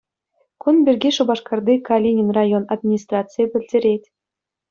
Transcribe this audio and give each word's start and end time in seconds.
Кун 0.61 0.75
пирки 0.85 1.09
Шупашкарти 1.15 1.73
Калинин 1.87 2.29
район 2.37 2.63
администрацийӗ 2.73 3.45
пӗлтерет. 3.51 4.03